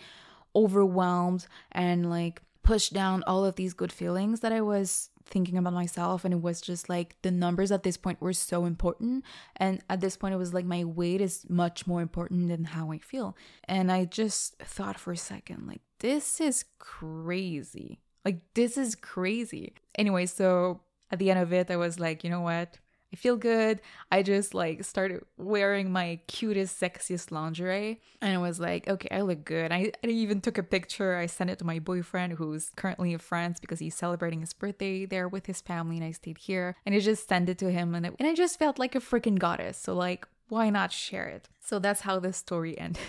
overwhelmed 0.55 1.47
and 1.73 2.09
like 2.09 2.43
pushed 2.63 2.93
down 2.93 3.23
all 3.27 3.45
of 3.45 3.57
these 3.57 3.75
good 3.75 3.93
feelings 3.93 4.41
that 4.41 4.53
I 4.53 4.61
was 4.61 5.11
thinking 5.27 5.57
about 5.57 5.73
myself. 5.73 6.25
And 6.25 6.35
it 6.35 6.41
was 6.41 6.61
just 6.61 6.89
like 6.89 7.17
the 7.23 7.31
numbers 7.31 7.71
at 7.71 7.83
this 7.83 7.97
point 7.97 8.21
were 8.21 8.33
so 8.33 8.65
important. 8.65 9.25
And 9.57 9.83
at 9.89 10.01
this 10.01 10.17
point 10.17 10.35
it 10.35 10.39
was 10.39 10.55
like 10.55 10.65
my 10.65 10.85
weight 10.85 11.21
is 11.21 11.47
much 11.49 11.87
more 11.87 12.03
important 12.03 12.49
than 12.49 12.65
how 12.65 12.91
I 12.91 12.99
feel. 12.99 13.37
And 13.65 13.93
I 13.93 14.05
just 14.05 14.57
thought 14.59 14.99
for 14.99 15.13
a 15.13 15.17
second 15.17 15.67
like 15.67 15.83
this 16.01 16.41
is 16.41 16.65
crazy. 16.79 18.01
Like 18.25 18.41
this 18.55 18.77
is 18.77 18.95
crazy. 18.95 19.75
Anyway 19.97 20.27
so 20.27 20.81
at 21.11 21.19
the 21.19 21.31
end 21.31 21.41
of 21.41 21.53
it 21.53 21.71
I 21.71 21.77
was 21.77 22.01
like 22.01 22.25
you 22.25 22.31
know 22.31 22.41
what 22.41 22.79
I 23.15 23.17
feel 23.17 23.37
good. 23.37 23.81
I 24.11 24.25
just 24.25 24.55
like 24.55 24.83
started 24.83 25.23
wearing 25.37 25.93
my 25.93 26.19
cutest, 26.27 26.81
sexiest 26.81 27.31
lingerie. 27.31 28.01
And 28.21 28.35
I 28.35 28.39
was 28.39 28.59
like, 28.59 28.89
okay, 28.89 29.07
I 29.13 29.21
look 29.21 29.45
good. 29.45 29.71
I, 29.71 29.93
I 30.03 30.09
even 30.09 30.41
took 30.41 30.59
a 30.59 30.65
picture. 30.65 31.15
I 31.15 31.27
sent 31.27 31.49
it 31.49 31.61
to 31.61 31.65
my 31.65 31.79
boyfriend 31.79 32.33
who's 32.33 32.73
currently 32.75 33.13
in 33.13 33.21
France 33.21 33.61
because 33.61 33.79
he's 33.79 33.95
celebrating 33.95 34.41
his 34.41 34.53
birthday 34.53 35.07
there 35.07 35.29
with 35.29 35.47
his 35.47 35.61
family 35.61 35.95
and 35.95 36.05
I 36.05 36.11
stayed 36.11 36.39
here. 36.39 36.75
And 36.85 36.93
I 36.93 36.99
just 36.99 37.29
sent 37.29 37.49
it 37.49 37.59
to 37.59 37.71
him 37.71 37.95
and, 37.95 38.05
it, 38.05 38.17
and 38.19 38.27
I 38.27 38.35
just 38.35 38.59
felt 38.59 38.81
like 38.81 38.97
a 38.97 39.01
freaking 39.01 39.39
goddess. 39.39 39.79
So 39.79 39.95
like, 39.95 40.27
why 40.49 40.71
not 40.71 40.91
share 40.91 41.29
it? 41.29 41.49
So 41.61 41.79
that's 41.79 42.01
how 42.01 42.19
this 42.19 42.37
story 42.37 42.77
ended. 42.81 43.01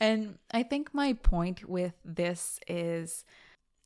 and 0.00 0.38
I 0.50 0.64
think 0.64 0.92
my 0.92 1.12
point 1.12 1.68
with 1.68 1.94
this 2.04 2.58
is 2.66 3.24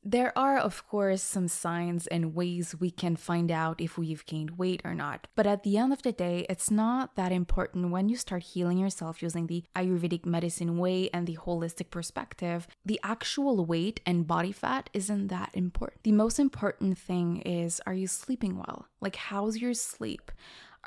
there 0.09 0.31
are, 0.37 0.57
of 0.57 0.87
course, 0.87 1.21
some 1.21 1.49
signs 1.49 2.07
and 2.07 2.33
ways 2.33 2.73
we 2.79 2.89
can 2.89 3.17
find 3.17 3.51
out 3.51 3.81
if 3.81 3.97
we've 3.97 4.25
gained 4.25 4.57
weight 4.57 4.81
or 4.85 4.95
not. 4.95 5.27
But 5.35 5.45
at 5.45 5.63
the 5.63 5.77
end 5.77 5.91
of 5.91 6.01
the 6.01 6.13
day, 6.13 6.45
it's 6.49 6.71
not 6.71 7.17
that 7.17 7.33
important 7.33 7.91
when 7.91 8.07
you 8.07 8.15
start 8.15 8.43
healing 8.43 8.77
yourself 8.77 9.21
using 9.21 9.47
the 9.47 9.65
Ayurvedic 9.75 10.25
medicine 10.25 10.77
way 10.77 11.09
and 11.13 11.27
the 11.27 11.35
holistic 11.35 11.89
perspective. 11.89 12.67
The 12.85 13.01
actual 13.03 13.65
weight 13.65 13.99
and 14.05 14.25
body 14.25 14.53
fat 14.53 14.89
isn't 14.93 15.27
that 15.27 15.49
important. 15.53 16.03
The 16.03 16.13
most 16.13 16.39
important 16.39 16.97
thing 16.97 17.41
is 17.41 17.81
are 17.85 17.93
you 17.93 18.07
sleeping 18.07 18.55
well? 18.57 18.87
Like, 19.01 19.17
how's 19.17 19.57
your 19.57 19.73
sleep? 19.73 20.31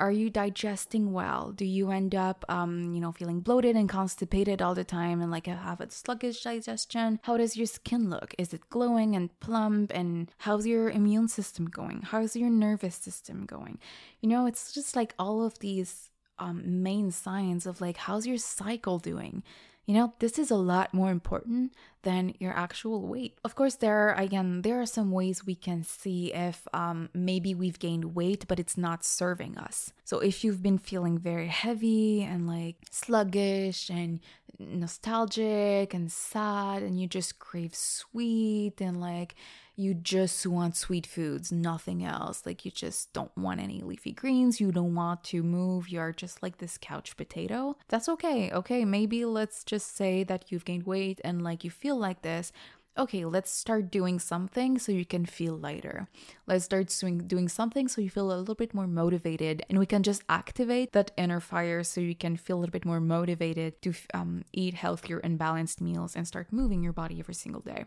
Are 0.01 0.11
you 0.11 0.31
digesting 0.31 1.13
well? 1.13 1.51
Do 1.51 1.63
you 1.63 1.91
end 1.91 2.15
up, 2.15 2.43
um, 2.49 2.91
you 2.91 2.99
know, 2.99 3.11
feeling 3.11 3.39
bloated 3.39 3.75
and 3.75 3.87
constipated 3.87 4.59
all 4.59 4.73
the 4.73 4.83
time 4.83 5.21
and 5.21 5.29
like 5.29 5.45
have 5.45 5.79
a 5.79 5.91
sluggish 5.91 6.41
digestion? 6.41 7.19
How 7.21 7.37
does 7.37 7.55
your 7.55 7.67
skin 7.67 8.09
look? 8.09 8.33
Is 8.39 8.51
it 8.51 8.67
glowing 8.71 9.15
and 9.15 9.29
plump? 9.39 9.91
And 9.93 10.31
how's 10.39 10.65
your 10.65 10.89
immune 10.89 11.27
system 11.27 11.65
going? 11.67 12.01
How's 12.01 12.35
your 12.35 12.49
nervous 12.49 12.95
system 12.95 13.45
going? 13.45 13.77
You 14.21 14.29
know, 14.29 14.47
it's 14.47 14.71
just 14.71 14.95
like 14.95 15.13
all 15.19 15.45
of 15.45 15.59
these 15.59 16.09
um, 16.39 16.81
main 16.81 17.11
signs 17.11 17.67
of 17.67 17.79
like, 17.79 17.97
how's 17.97 18.25
your 18.25 18.39
cycle 18.39 18.97
doing? 18.97 19.43
You 19.85 19.95
know, 19.95 20.13
this 20.19 20.37
is 20.37 20.51
a 20.51 20.55
lot 20.55 20.93
more 20.93 21.11
important 21.11 21.73
than 22.03 22.33
your 22.39 22.53
actual 22.53 23.01
weight. 23.01 23.37
Of 23.43 23.55
course, 23.55 23.75
there 23.75 24.09
are, 24.09 24.13
again, 24.13 24.61
there 24.61 24.79
are 24.79 24.85
some 24.85 25.11
ways 25.11 25.45
we 25.45 25.55
can 25.55 25.83
see 25.83 26.33
if 26.33 26.67
um, 26.73 27.09
maybe 27.13 27.53
we've 27.55 27.79
gained 27.79 28.15
weight, 28.15 28.45
but 28.47 28.59
it's 28.59 28.77
not 28.77 29.03
serving 29.03 29.57
us. 29.57 29.91
So 30.03 30.19
if 30.19 30.43
you've 30.43 30.63
been 30.63 30.77
feeling 30.77 31.17
very 31.17 31.47
heavy 31.47 32.21
and 32.21 32.47
like 32.47 32.77
sluggish 32.89 33.89
and 33.89 34.19
nostalgic 34.59 35.93
and 35.93 36.11
sad, 36.11 36.83
and 36.83 36.99
you 36.99 37.07
just 37.07 37.39
crave 37.39 37.75
sweet 37.75 38.79
and 38.79 39.01
like 39.01 39.35
you 39.81 39.93
just 39.93 40.45
want 40.45 40.75
sweet 40.75 41.07
foods, 41.07 41.51
nothing 41.51 42.03
else. 42.03 42.45
Like 42.45 42.65
you 42.65 42.71
just 42.71 43.11
don't 43.13 43.35
want 43.37 43.59
any 43.59 43.81
leafy 43.81 44.11
greens, 44.11 44.61
you 44.61 44.71
don't 44.71 44.95
want 44.95 45.23
to 45.25 45.43
move, 45.43 45.89
you're 45.89 46.11
just 46.11 46.41
like 46.43 46.57
this 46.57 46.77
couch 46.79 47.17
potato. 47.17 47.77
That's 47.89 48.09
okay. 48.09 48.51
Okay, 48.51 48.85
maybe 48.85 49.25
let's 49.25 49.63
just 49.63 49.95
say 49.95 50.23
that 50.23 50.51
you've 50.51 50.65
gained 50.65 50.85
weight 50.85 51.19
and 51.23 51.43
like 51.43 51.63
you 51.63 51.71
feel 51.71 51.97
like 51.97 52.21
this 52.21 52.51
okay, 52.97 53.25
let's 53.25 53.51
start 53.51 53.89
doing 53.89 54.19
something 54.19 54.77
so 54.77 54.91
you 54.91 55.05
can 55.05 55.25
feel 55.25 55.55
lighter. 55.55 56.07
Let's 56.45 56.65
start 56.65 56.93
doing 57.27 57.47
something 57.47 57.87
so 57.87 58.01
you 58.01 58.09
feel 58.09 58.31
a 58.31 58.35
little 58.35 58.55
bit 58.55 58.73
more 58.73 58.87
motivated, 58.87 59.63
and 59.69 59.79
we 59.79 59.85
can 59.85 60.03
just 60.03 60.23
activate 60.29 60.91
that 60.91 61.11
inner 61.17 61.39
fire 61.39 61.83
so 61.83 62.01
you 62.01 62.15
can 62.15 62.35
feel 62.35 62.57
a 62.57 62.59
little 62.59 62.71
bit 62.71 62.85
more 62.85 62.99
motivated 62.99 63.81
to 63.81 63.93
um, 64.13 64.43
eat 64.51 64.73
healthier 64.73 65.19
and 65.19 65.37
balanced 65.37 65.81
meals 65.81 66.15
and 66.15 66.27
start 66.27 66.51
moving 66.51 66.83
your 66.83 66.93
body 66.93 67.19
every 67.19 67.33
single 67.33 67.61
day. 67.61 67.85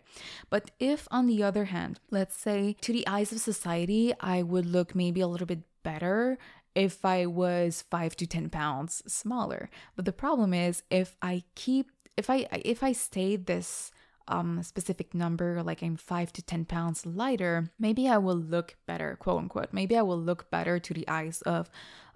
But 0.51 0.71
if, 0.79 1.07
on 1.11 1.27
the 1.27 1.43
other 1.43 1.67
hand, 1.67 2.01
let's 2.11 2.37
say 2.37 2.77
to 2.81 2.93
the 2.93 3.07
eyes 3.07 3.33
of 3.33 3.41
society, 3.41 4.15
I 4.21 4.43
would 4.43 4.67
look 4.67 4.95
maybe 4.95 5.21
a 5.21 5.29
little 5.29 5.47
bit 5.47 5.63
better 5.83 6.39
if 6.75 7.05
I 7.05 7.27
was 7.27 7.85
five 7.91 8.17
to 8.17 8.27
10 8.27 8.51
pounds 8.51 9.03
smaller. 9.07 9.71
But 9.97 10.07
the 10.07 10.13
problem 10.13 10.53
is 10.53 10.83
if 10.91 11.17
I 11.23 11.45
keep 11.55 11.91
if 12.17 12.31
I 12.31 12.47
if 12.65 12.83
I 12.83 12.93
stay 12.93 13.37
this 13.37 13.93
um 14.29 14.63
specific 14.63 15.15
number 15.15 15.63
like 15.63 15.83
i'm 15.83 15.97
5 15.97 16.33
to 16.33 16.43
10 16.43 16.65
pounds 16.65 17.05
lighter 17.05 17.71
maybe 17.79 18.09
i 18.09 18.17
will 18.17 18.37
look 18.37 18.77
better 18.87 19.17
quote 19.21 19.39
unquote. 19.39 19.73
Maybe 19.73 19.97
i 19.97 20.03
will 20.03 20.21
look 20.21 20.51
better 20.51 20.79
to 20.79 20.95
the 20.95 21.07
eyes 21.09 21.43
of 21.43 21.71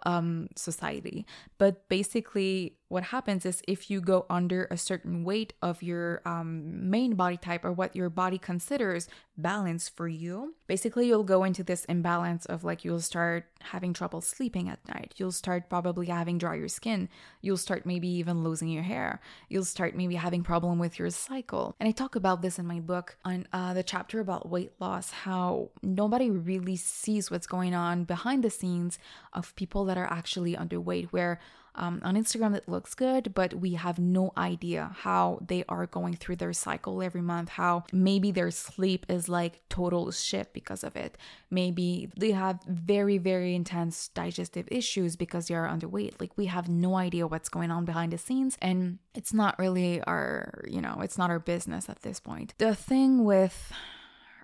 um, 0.09 0.49
society. 0.57 1.27
But 1.59 1.87
basically, 1.91 2.79
what 2.89 3.03
happens 3.05 3.45
is 3.45 3.63
if 3.69 3.91
you 3.91 4.01
go 4.01 4.25
under 4.31 4.67
a 4.71 4.79
certain 4.79 5.23
weight 5.23 5.53
of 5.61 5.83
your 5.83 6.23
um, 6.25 6.89
main 6.89 7.15
body 7.15 7.37
type 7.37 7.63
or 7.63 7.73
what 7.73 7.95
your 7.95 8.09
body 8.09 8.39
considers 8.39 9.09
balance 9.37 9.87
for 9.91 10.09
you, 10.09 10.55
basically, 10.67 11.07
you'll 11.07 11.25
go 11.25 11.45
into 11.45 11.63
this 11.63 11.85
imbalance 11.85 12.47
of 12.47 12.65
like 12.65 12.87
you'll 12.87 13.01
start 13.01 13.45
having 13.61 13.93
trouble 13.93 14.23
sleeping 14.23 14.71
at 14.71 14.79
night. 14.89 15.13
You'll 15.19 15.33
start 15.33 15.69
probably 15.69 16.07
having 16.07 16.39
drier 16.39 16.69
skin. 16.69 17.11
You'll 17.43 17.59
start 17.59 17.85
maybe 17.85 18.09
even 18.09 18.43
losing 18.43 18.69
your 18.69 18.85
hair. 18.85 19.21
You'll 19.51 19.67
start 19.67 19.95
maybe 19.95 20.15
having 20.15 20.43
problem 20.43 20.79
with 20.79 20.99
your 20.99 21.11
cycle. 21.11 21.77
And 21.79 21.87
I 21.87 21.93
talk 21.93 22.17
about 22.17 22.41
this 22.41 22.59
in 22.59 22.67
my 22.67 22.81
book 22.81 23.19
on 23.27 23.47
uh, 23.53 23.75
the 23.75 23.83
chapter 23.83 24.21
about 24.21 24.49
weight 24.49 24.73
loss, 24.81 25.11
how 25.11 25.69
nobody 25.83 26.31
really 26.31 26.77
sees 26.77 27.31
what's 27.31 27.47
going 27.47 27.75
on 27.75 28.05
behind 28.05 28.43
the 28.43 28.51
scenes 28.51 28.99
of 29.35 29.55
people 29.57 29.85
that 29.85 29.98
are 29.99 30.11
actually 30.11 30.55
underweight, 30.55 31.09
where 31.11 31.39
um, 31.79 32.01
on 32.03 32.17
Instagram 32.17 32.57
it 32.57 32.69
looks 32.69 32.95
good, 32.95 33.35
but 33.35 33.55
we 33.55 33.75
have 33.75 34.01
no 34.01 34.33
idea 34.37 34.91
how 35.01 35.39
they 35.47 35.65
are 35.69 35.87
going 35.87 36.15
through 36.15 36.37
their 36.37 36.53
cycle 36.53 37.01
every 37.03 37.21
month, 37.21 37.51
how 37.51 37.85
maybe 37.93 38.33
their 38.33 38.51
sleep 38.51 39.07
is 39.09 39.29
like 39.29 39.61
total 39.69 40.11
shit 40.11 40.53
because 40.53 40.83
of 40.83 40.97
it. 40.97 41.17
Maybe 41.51 42.11
they 42.17 42.33
have 42.33 42.59
very, 42.67 43.19
very 43.19 43.55
intense 43.55 44.09
digestive 44.09 44.67
issues 44.73 45.15
because 45.15 45.47
they 45.47 45.55
are 45.55 45.69
underweight. 45.69 46.21
Like 46.21 46.33
we 46.37 46.47
have 46.47 46.69
no 46.69 46.97
idea 46.97 47.29
what's 47.29 47.49
going 47.49 47.71
on 47.71 47.85
behind 47.85 48.13
the 48.13 48.19
scenes, 48.19 48.59
and 48.61 48.99
it's 49.15 49.33
not 49.33 49.57
really 49.59 50.03
our, 50.03 50.65
you 50.67 50.81
know, 50.81 50.99
it's 51.03 51.17
not 51.17 51.31
our 51.31 51.39
business 51.39 51.89
at 51.89 52.03
this 52.03 52.19
point. 52.19 52.55
The 52.59 52.75
thing 52.75 53.25
with 53.25 53.73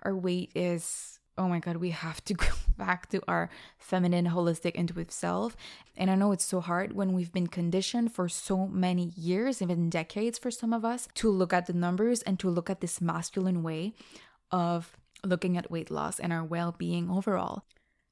our 0.03 0.15
weight 0.15 0.51
is 0.55 1.14
oh 1.37 1.47
my 1.47 1.59
god 1.59 1.77
we 1.77 1.91
have 1.91 2.23
to 2.25 2.33
go 2.45 2.47
back 2.77 3.09
to 3.09 3.21
our 3.27 3.49
feminine 3.77 4.27
holistic 4.27 4.75
intuitive 4.75 5.11
self. 5.11 5.55
And 5.97 6.09
i 6.09 6.15
know 6.15 6.31
it's 6.31 6.45
so 6.45 6.61
hard 6.61 6.93
when 6.93 7.13
we've 7.13 7.31
been 7.31 7.47
conditioned 7.47 8.13
for 8.13 8.27
so 8.29 8.67
many 8.67 9.13
years 9.15 9.61
even 9.61 9.89
decades 9.89 10.37
for 10.37 10.51
some 10.51 10.73
of 10.73 10.85
us 10.85 11.07
to 11.15 11.29
look 11.29 11.53
at 11.53 11.65
the 11.65 11.73
numbers 11.73 12.21
and 12.23 12.39
to 12.39 12.49
look 12.49 12.69
at 12.69 12.81
this 12.81 13.01
masculine 13.01 13.63
way 13.63 13.93
of 14.51 14.97
looking 15.23 15.57
at 15.57 15.71
weight 15.71 15.89
loss 15.89 16.19
and 16.19 16.31
our 16.31 16.43
well-being 16.43 17.09
overall. 17.09 17.63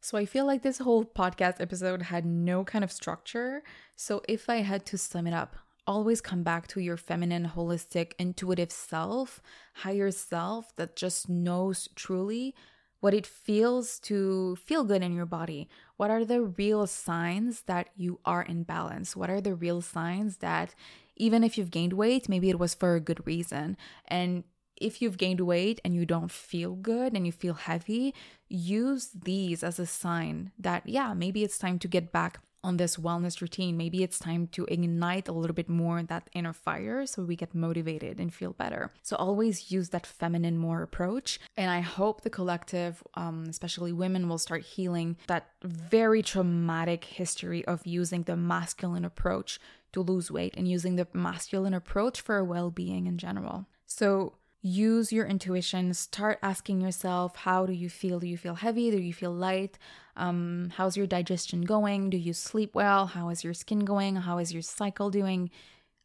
So 0.01 0.18
i 0.18 0.25
feel 0.25 0.46
like 0.46 0.62
this 0.62 0.80
whole 0.80 1.06
podcast 1.06 1.62
episode 1.62 2.03
had 2.03 2.25
no 2.25 2.63
kind 2.63 2.84
of 2.84 2.92
structure. 2.92 3.63
So 3.96 4.22
if 4.27 4.50
i 4.50 4.58
had 4.58 4.86
to 4.88 4.98
sum 4.98 5.27
it 5.27 5.34
up 5.34 5.56
always 5.86 6.22
come 6.22 6.44
back 6.44 6.68
to 6.68 6.80
your 6.80 6.98
feminine, 6.98 7.51
holistic, 7.56 8.13
intuitive 8.18 8.72
self, 8.72 9.42
higher 9.74 10.12
self 10.12 10.75
that 10.77 10.96
just 10.96 11.30
knows 11.30 11.89
truly 11.96 12.56
what 13.03 13.13
it 13.13 13.27
feels 13.27 14.00
to 14.00 14.55
feel 14.55 14.86
good 14.86 15.03
in 15.03 15.12
your 15.12 15.25
body. 15.25 15.67
What 15.98 16.10
are 16.10 16.24
the 16.24 16.41
real 16.41 16.88
signs 16.88 17.63
that 17.63 17.89
you 17.98 18.22
are 18.24 18.43
in 18.43 18.63
balance? 18.63 19.13
What 19.13 19.29
are 19.29 19.41
the 19.41 19.55
real 19.55 19.81
signs 19.81 20.38
that 20.38 20.74
even 21.17 21.43
if 21.43 21.57
you've 21.57 21.69
gained 21.69 21.91
weight, 21.91 22.29
maybe 22.29 22.50
it 22.50 22.57
was 22.57 22.74
for 22.74 22.95
a 22.95 23.01
good 23.01 23.27
reason. 23.27 23.75
And 24.07 24.45
if 24.77 25.01
you've 25.01 25.17
gained 25.17 25.41
weight 25.41 25.81
and 25.83 25.93
you 25.93 26.05
don't 26.05 26.31
feel 26.31 26.75
good 26.75 27.13
and 27.13 27.25
you 27.25 27.33
feel 27.33 27.55
heavy, 27.55 28.15
use 28.48 29.10
these 29.10 29.65
as 29.65 29.79
a 29.79 29.86
sign 29.86 30.53
that, 30.57 30.88
yeah, 30.88 31.13
maybe 31.13 31.43
it's 31.43 31.57
time 31.57 31.79
to 31.79 31.89
get 31.89 32.13
back 32.13 32.39
on 32.63 32.77
this 32.77 32.98
wellness 32.98 33.41
routine. 33.41 33.77
Maybe 33.77 34.03
it's 34.03 34.20
time 34.20 34.48
to 34.48 34.65
ignite 34.65 35.27
a 35.27 35.32
little 35.32 35.53
bit 35.53 35.70
more 35.70 36.01
that 36.03 36.29
inner 36.34 36.53
fire 36.53 37.05
so 37.05 37.24
we 37.24 37.36
get 37.36 37.53
motivated 37.53 38.20
and 38.20 38.34
feel 38.34 38.53
better. 38.53 38.91
So 39.01 39.15
always 39.17 39.72
use 39.72 39.89
that 39.89 40.05
feminine 40.05 40.58
more 40.58 40.82
approach. 40.82 41.39
And 41.58 41.70
I 41.70 41.82
hope 41.82 42.22
the 42.22 42.29
collective, 42.29 43.03
um, 43.15 43.46
especially 43.50 43.91
women, 43.91 44.29
will 44.29 44.38
start 44.38 44.63
healing 44.63 45.17
that 45.27 45.50
very 45.63 46.22
traumatic 46.22 47.03
history 47.05 47.65
of 47.65 47.86
using 47.86 48.24
the 48.24 48.36
masculine 48.36 49.05
approach 49.05 49.60
to 49.91 50.01
lose 50.01 50.32
weight 50.32 50.55
and 50.58 50.67
using 50.67 50.96
the 50.96 51.08
masculine 51.13 51.74
approach 51.74 52.22
for 52.22 52.43
well 52.43 52.72
being 52.72 53.08
in 53.08 53.17
general. 53.17 53.67
So 53.86 54.34
use 54.63 55.12
your 55.12 55.27
intuition. 55.27 55.93
Start 55.93 56.39
asking 56.41 56.82
yourself 56.82 57.36
how 57.36 57.65
do 57.65 57.74
you 57.74 57.89
feel? 57.89 58.20
Do 58.20 58.27
you 58.27 58.38
feel 58.38 58.55
heavy? 58.55 58.89
Do 58.89 58.98
you 58.98 59.13
feel 59.13 59.32
light? 59.32 59.77
Um, 60.15 60.72
how's 60.75 60.96
your 60.98 61.05
digestion 61.05 61.63
going? 61.63 62.10
Do 62.10 62.17
you 62.17 62.34
sleep 62.34 62.74
well? 62.74 63.08
How 63.08 63.29
is 63.29 63.43
your 63.43 63.53
skin 63.53 63.79
going? 63.79 64.15
How 64.15 64.38
is 64.38 64.53
your 64.53 64.62
cycle 64.62 65.10
doing? 65.10 65.51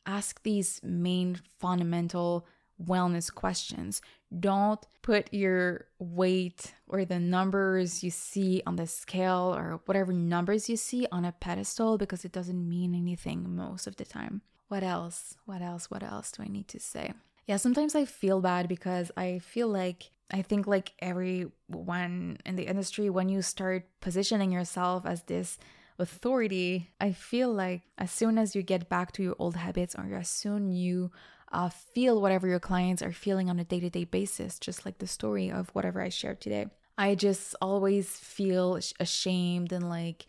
Ask 0.06 0.42
these 0.42 0.80
main 0.82 1.38
fundamental 1.60 2.46
wellness 2.84 3.32
questions. 3.32 4.02
Don't 4.40 4.84
put 5.02 5.32
your 5.32 5.86
weight 5.98 6.74
or 6.88 7.04
the 7.04 7.18
numbers 7.18 8.02
you 8.02 8.10
see 8.10 8.62
on 8.66 8.76
the 8.76 8.86
scale 8.86 9.54
or 9.56 9.80
whatever 9.86 10.12
numbers 10.12 10.68
you 10.68 10.76
see 10.76 11.06
on 11.12 11.24
a 11.24 11.32
pedestal 11.32 11.96
because 11.96 12.24
it 12.24 12.32
doesn't 12.32 12.68
mean 12.68 12.94
anything 12.94 13.54
most 13.54 13.86
of 13.86 13.96
the 13.96 14.04
time. 14.04 14.42
What 14.68 14.82
else? 14.82 15.36
What 15.44 15.62
else? 15.62 15.90
What 15.90 16.02
else 16.02 16.32
do 16.32 16.42
i 16.42 16.46
need 16.46 16.68
to 16.68 16.80
say 16.80 17.12
yeah, 17.48 17.56
sometimes 17.56 17.94
I 17.94 18.04
feel 18.04 18.42
bad 18.42 18.68
because 18.68 19.10
I 19.16 19.38
feel 19.38 19.68
like 19.68 20.10
I 20.30 20.42
think 20.42 20.66
like 20.66 20.92
everyone 20.98 22.36
in 22.44 22.56
the 22.56 22.66
industry 22.66 23.08
when 23.08 23.30
you 23.30 23.40
start 23.40 23.88
positioning 24.02 24.52
yourself 24.52 25.06
as 25.06 25.22
this 25.22 25.58
authority, 25.98 26.90
I 27.00 27.12
feel 27.12 27.50
like 27.50 27.82
as 27.96 28.10
soon 28.10 28.36
as 28.36 28.54
you 28.54 28.62
get 28.62 28.90
back 28.90 29.12
to 29.12 29.22
your 29.22 29.34
old 29.38 29.56
habits 29.56 29.94
or 29.94 30.14
as 30.14 30.28
soon 30.28 30.70
you 30.70 31.10
uh, 31.50 31.70
feel 31.70 32.20
whatever 32.20 32.46
your 32.46 32.60
clients 32.60 33.00
are 33.00 33.12
feeling 33.12 33.48
on 33.48 33.58
a 33.58 33.64
day-to-day 33.64 34.04
basis, 34.04 34.58
just 34.58 34.84
like 34.84 34.98
the 34.98 35.06
story 35.06 35.50
of 35.50 35.70
whatever 35.70 36.02
I 36.02 36.10
shared 36.10 36.42
today. 36.42 36.66
I 36.98 37.14
just 37.14 37.56
always 37.62 38.10
feel 38.10 38.78
ashamed 39.00 39.72
and 39.72 39.88
like 39.88 40.26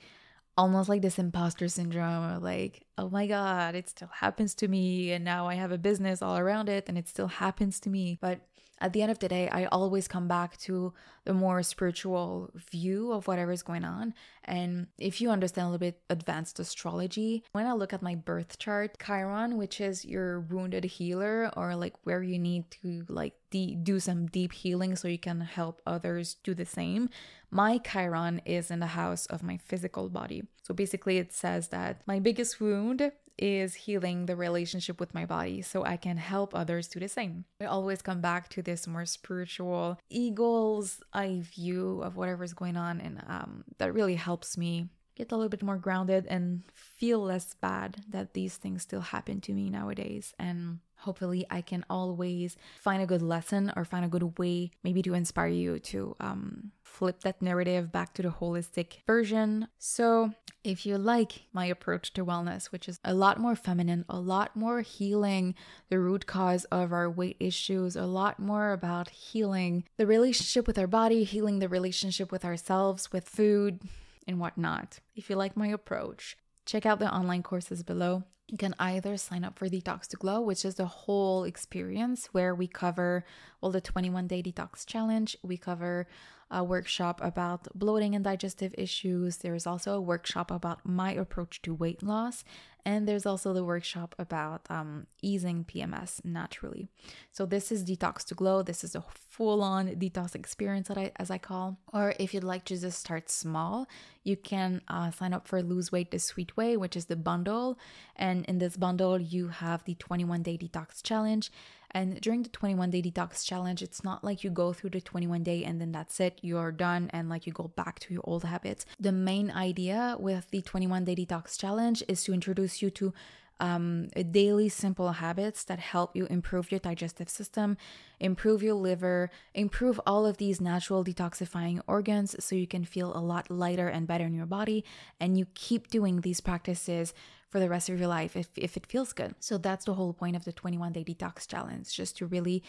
almost 0.57 0.87
like 0.87 1.01
this 1.01 1.19
imposter 1.19 1.67
syndrome 1.67 2.37
of 2.37 2.43
like, 2.43 2.85
oh 2.99 3.09
my 3.09 3.27
God, 3.27 3.75
it 3.75 3.89
still 3.89 4.09
happens 4.13 4.53
to 4.55 4.67
me. 4.67 5.11
And 5.13 5.23
now 5.23 5.47
I 5.47 5.55
have 5.55 5.71
a 5.71 5.77
business 5.77 6.21
all 6.21 6.37
around 6.37 6.67
it 6.67 6.89
and 6.89 6.97
it 6.97 7.07
still 7.07 7.27
happens 7.27 7.79
to 7.81 7.89
me. 7.89 8.17
But 8.21 8.41
at 8.81 8.93
the 8.93 9.01
end 9.01 9.11
of 9.11 9.19
the 9.19 9.27
day, 9.27 9.49
I 9.49 9.65
always 9.65 10.07
come 10.07 10.27
back 10.27 10.57
to 10.59 10.93
the 11.25 11.33
more 11.33 11.61
spiritual 11.63 12.49
view 12.71 13.11
of 13.11 13.27
whatever 13.27 13.51
is 13.51 13.63
going 13.63 13.83
on. 13.83 14.13
And 14.45 14.87
if 14.97 15.19
you 15.19 15.29
understand 15.29 15.67
a 15.67 15.71
little 15.71 15.79
bit 15.79 16.01
advanced 16.09 16.59
astrology, 16.59 17.43
when 17.51 17.67
I 17.67 17.73
look 17.73 17.93
at 17.93 18.01
my 18.01 18.15
birth 18.15 18.57
chart, 18.57 18.97
Chiron, 19.05 19.57
which 19.57 19.81
is 19.81 20.05
your 20.05 20.41
wounded 20.41 20.85
healer 20.85 21.51
or 21.57 21.75
like 21.75 21.95
where 22.03 22.23
you 22.23 22.39
need 22.39 22.71
to 22.81 23.03
like 23.09 23.33
de- 23.51 23.75
do 23.75 23.99
some 23.99 24.27
deep 24.27 24.53
healing 24.53 24.95
so 24.95 25.07
you 25.07 25.19
can 25.19 25.41
help 25.41 25.81
others 25.85 26.35
do 26.43 26.53
the 26.53 26.65
same, 26.65 27.09
my 27.51 27.79
Chiron 27.79 28.41
is 28.45 28.71
in 28.71 28.79
the 28.79 28.87
house 28.87 29.25
of 29.25 29.43
my 29.43 29.57
physical 29.57 30.09
body. 30.09 30.43
So 30.69 30.75
basically, 30.75 31.17
it 31.17 31.33
says 31.33 31.69
that 31.69 32.03
my 32.05 32.19
biggest 32.19 32.61
wound 32.61 33.11
is 33.39 33.73
healing 33.73 34.27
the 34.27 34.35
relationship 34.35 34.99
with 34.99 35.15
my 35.15 35.25
body 35.25 35.63
so 35.63 35.83
I 35.83 35.97
can 35.97 36.17
help 36.17 36.53
others 36.53 36.87
do 36.87 36.99
the 36.99 37.07
same. 37.09 37.45
I 37.59 37.65
always 37.65 38.03
come 38.03 38.21
back 38.21 38.49
to 38.49 38.61
this 38.61 38.85
more 38.85 39.05
spiritual 39.05 39.97
eagle's 40.11 41.01
eye 41.11 41.41
view 41.41 42.01
of 42.03 42.17
whatever's 42.17 42.53
going 42.53 42.77
on, 42.77 43.01
and 43.01 43.23
um, 43.25 43.63
that 43.79 43.95
really 43.95 44.13
helps 44.13 44.59
me 44.59 44.89
get 45.15 45.31
a 45.31 45.35
little 45.35 45.49
bit 45.49 45.63
more 45.63 45.77
grounded 45.77 46.27
and 46.27 46.61
feel 46.75 47.23
less 47.23 47.55
bad 47.55 48.03
that 48.07 48.35
these 48.35 48.57
things 48.57 48.83
still 48.83 49.01
happen 49.01 49.41
to 49.41 49.53
me 49.53 49.71
nowadays. 49.71 50.35
And 50.37 50.81
hopefully 50.99 51.45
i 51.49 51.61
can 51.61 51.83
always 51.89 52.55
find 52.79 53.01
a 53.01 53.07
good 53.07 53.21
lesson 53.21 53.71
or 53.75 53.83
find 53.83 54.05
a 54.05 54.09
good 54.09 54.37
way 54.37 54.71
maybe 54.83 55.01
to 55.01 55.13
inspire 55.13 55.47
you 55.47 55.79
to 55.79 56.15
um, 56.19 56.71
flip 56.89 57.21
that 57.21 57.41
narrative 57.41 57.91
back 57.93 58.13
to 58.13 58.21
the 58.21 58.29
holistic 58.29 59.05
version. 59.07 59.67
So 59.77 60.33
if 60.65 60.85
you 60.85 60.97
like 60.97 61.43
my 61.53 61.65
approach 61.65 62.11
to 62.13 62.25
wellness 62.25 62.65
which 62.65 62.89
is 62.89 62.99
a 63.05 63.13
lot 63.13 63.39
more 63.39 63.55
feminine 63.55 64.03
a 64.09 64.19
lot 64.19 64.53
more 64.55 64.81
healing 64.81 65.55
the 65.87 65.97
root 65.97 66.25
cause 66.25 66.65
of 66.65 66.91
our 66.91 67.09
weight 67.09 67.37
issues 67.39 67.95
a 67.95 68.05
lot 68.05 68.37
more 68.39 68.73
about 68.73 69.09
healing 69.09 69.85
the 69.95 70.05
relationship 70.05 70.67
with 70.67 70.77
our 70.77 70.87
body 70.87 71.23
healing 71.23 71.59
the 71.59 71.69
relationship 71.69 72.33
with 72.33 72.43
ourselves 72.43 73.13
with 73.13 73.29
food 73.29 73.79
and 74.27 74.37
whatnot. 74.37 74.99
If 75.15 75.29
you 75.29 75.37
like 75.37 75.55
my 75.55 75.67
approach 75.67 76.35
check 76.65 76.85
out 76.85 76.99
the 76.99 77.15
online 77.15 77.43
courses 77.43 77.81
below 77.81 78.23
you 78.49 78.57
can 78.57 78.73
either 78.79 79.15
sign 79.17 79.43
up 79.43 79.57
for 79.57 79.69
Detox 79.69 80.07
to 80.07 80.17
Glow, 80.17 80.41
which 80.41 80.65
is 80.65 80.75
the 80.75 80.85
whole 80.85 81.43
experience 81.43 82.27
where 82.31 82.55
we 82.55 82.67
cover 82.67 83.23
well 83.61 83.71
the 83.71 83.81
21 83.81 84.27
day 84.27 84.41
detox 84.41 84.85
challenge. 84.85 85.37
We 85.43 85.57
cover 85.57 86.07
a 86.51 86.63
workshop 86.63 87.19
about 87.23 87.67
bloating 87.75 88.15
and 88.15 88.23
digestive 88.23 88.73
issues. 88.77 89.37
There 89.37 89.53
is 89.53 89.67
also 89.67 89.93
a 89.93 90.01
workshop 90.01 90.49
about 90.49 90.83
my 90.83 91.11
approach 91.11 91.61
to 91.61 91.73
weight 91.73 92.01
loss. 92.01 92.43
And 92.85 93.07
there's 93.07 93.25
also 93.25 93.53
the 93.53 93.63
workshop 93.63 94.15
about 94.17 94.61
um, 94.69 95.05
easing 95.21 95.65
PMS 95.65 96.23
naturally. 96.23 96.87
So, 97.31 97.45
this 97.45 97.71
is 97.71 97.83
Detox 97.83 98.23
to 98.25 98.35
Glow. 98.35 98.63
This 98.63 98.83
is 98.83 98.95
a 98.95 99.03
full 99.29 99.61
on 99.61 99.89
detox 99.89 100.33
experience, 100.33 100.87
that 100.87 100.97
I, 100.97 101.11
as 101.17 101.29
I 101.29 101.37
call. 101.37 101.77
Or 101.93 102.13
if 102.17 102.33
you'd 102.33 102.43
like 102.43 102.63
to 102.65 102.79
just 102.79 102.99
start 102.99 103.29
small, 103.29 103.87
you 104.23 104.37
can 104.37 104.81
uh, 104.87 105.11
sign 105.11 105.33
up 105.33 105.45
for 105.45 105.61
Lose 105.61 105.91
Weight 105.91 106.11
the 106.11 106.19
Sweet 106.19 106.55
Way, 106.55 106.77
which 106.77 106.95
is 106.95 107.05
the 107.05 107.17
bundle. 107.17 107.77
And 108.15 108.38
in 108.45 108.59
this 108.59 108.77
bundle, 108.77 109.19
you 109.19 109.49
have 109.49 109.83
the 109.83 109.95
21 109.95 110.43
day 110.43 110.57
detox 110.57 111.03
challenge 111.03 111.51
and 111.91 112.21
during 112.21 112.43
the 112.43 112.49
21 112.49 112.91
day 112.91 113.01
detox 113.01 113.45
challenge, 113.45 113.81
it's 113.81 114.03
not 114.03 114.23
like 114.23 114.43
you 114.43 114.49
go 114.49 114.73
through 114.73 114.91
the 114.91 115.01
21 115.01 115.43
day 115.43 115.63
and 115.63 115.81
then 115.81 115.91
that's 115.91 116.19
it, 116.19 116.39
you're 116.41 116.71
done, 116.71 117.09
and 117.11 117.29
like 117.29 117.47
you 117.47 117.53
go 117.53 117.71
back 117.75 117.99
to 117.99 118.13
your 118.13 118.23
old 118.25 118.43
habits. 118.43 118.85
The 118.99 119.11
main 119.11 119.49
idea 119.51 120.15
with 120.19 120.49
the 120.51 120.61
21 120.61 121.05
day 121.05 121.15
detox 121.15 121.57
challenge 121.57 122.03
is 122.07 122.23
to 122.25 122.33
introduce 122.33 122.81
you 122.81 122.89
to 122.91 123.13
um, 123.61 124.07
daily 124.31 124.69
simple 124.69 125.11
habits 125.13 125.65
that 125.65 125.79
help 125.79 126.15
you 126.15 126.27
improve 126.27 126.71
your 126.71 126.79
digestive 126.79 127.27
system, 127.27 127.75
improve 128.19 128.63
your 128.63 128.75
liver, 128.75 129.29
improve 129.53 129.99
all 130.05 130.25
of 130.25 130.37
these 130.37 130.61
natural 130.61 131.03
detoxifying 131.03 131.81
organs 131.85 132.41
so 132.41 132.55
you 132.55 132.67
can 132.67 132.85
feel 132.85 133.11
a 133.13 133.19
lot 133.19 133.51
lighter 133.51 133.89
and 133.89 134.07
better 134.07 134.23
in 134.23 134.33
your 134.33 134.45
body. 134.45 134.85
And 135.19 135.37
you 135.37 135.45
keep 135.55 135.89
doing 135.89 136.21
these 136.21 136.39
practices 136.39 137.13
for 137.49 137.59
the 137.59 137.69
rest 137.69 137.89
of 137.89 137.99
your 137.99 138.07
life 138.07 138.35
if, 138.35 138.49
if 138.55 138.77
it 138.77 138.85
feels 138.85 139.13
good. 139.13 139.35
So 139.39 139.57
that's 139.57 139.85
the 139.85 139.95
whole 139.95 140.13
point 140.13 140.35
of 140.35 140.45
the 140.45 140.53
21 140.53 140.93
day 140.93 141.03
detox 141.03 141.47
challenge, 141.47 141.93
just 141.93 142.17
to 142.17 142.25
really 142.25 142.63